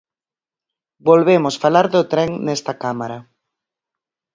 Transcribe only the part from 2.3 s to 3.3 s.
nesta cámara.